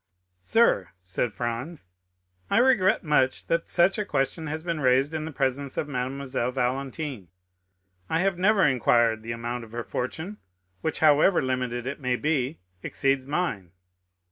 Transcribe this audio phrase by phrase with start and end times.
[0.01, 1.87] 40032m "Sir," said Franz,
[2.49, 6.51] "I regret much that such a question has been raised in the presence of Mademoiselle
[6.51, 7.27] Valentine;
[8.09, 10.37] I have never inquired the amount of her fortune,
[10.81, 13.73] which, however limited it may be, exceeds mine.